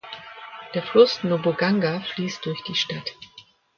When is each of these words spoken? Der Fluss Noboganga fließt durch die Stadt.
Der 0.73 0.81
Fluss 0.81 1.21
Noboganga 1.23 1.99
fließt 2.15 2.47
durch 2.47 2.63
die 2.63 2.73
Stadt. 2.73 3.15